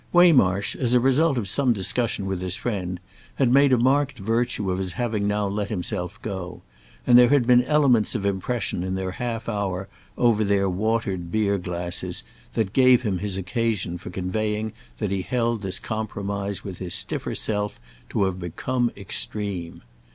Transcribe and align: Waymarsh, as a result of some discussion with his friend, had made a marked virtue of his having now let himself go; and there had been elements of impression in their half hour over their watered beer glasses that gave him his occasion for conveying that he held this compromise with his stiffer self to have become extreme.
Waymarsh, 0.13 0.75
as 0.77 0.95
a 0.95 0.99
result 0.99 1.37
of 1.37 1.47
some 1.47 1.73
discussion 1.73 2.25
with 2.25 2.41
his 2.41 2.55
friend, 2.55 2.99
had 3.35 3.51
made 3.53 3.71
a 3.71 3.77
marked 3.77 4.17
virtue 4.17 4.71
of 4.71 4.79
his 4.79 4.93
having 4.93 5.27
now 5.27 5.45
let 5.45 5.69
himself 5.69 6.19
go; 6.23 6.63
and 7.05 7.19
there 7.19 7.29
had 7.29 7.45
been 7.45 7.63
elements 7.65 8.15
of 8.15 8.25
impression 8.25 8.83
in 8.83 8.95
their 8.95 9.11
half 9.11 9.47
hour 9.47 9.87
over 10.17 10.43
their 10.43 10.67
watered 10.67 11.31
beer 11.31 11.59
glasses 11.59 12.23
that 12.53 12.73
gave 12.73 13.03
him 13.03 13.19
his 13.19 13.37
occasion 13.37 13.99
for 13.99 14.09
conveying 14.09 14.73
that 14.97 15.11
he 15.11 15.21
held 15.21 15.61
this 15.61 15.77
compromise 15.77 16.63
with 16.63 16.79
his 16.79 16.95
stiffer 16.95 17.35
self 17.35 17.79
to 18.09 18.23
have 18.23 18.39
become 18.39 18.89
extreme. 18.97 19.83